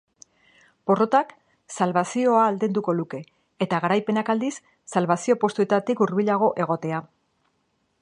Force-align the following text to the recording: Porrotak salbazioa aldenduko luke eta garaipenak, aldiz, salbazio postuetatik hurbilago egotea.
Porrotak 0.91 1.35
salbazioa 1.75 2.47
aldenduko 2.53 2.97
luke 3.01 3.21
eta 3.67 3.83
garaipenak, 3.85 4.35
aldiz, 4.37 4.53
salbazio 4.95 5.41
postuetatik 5.45 6.07
hurbilago 6.07 6.55
egotea. 6.67 7.07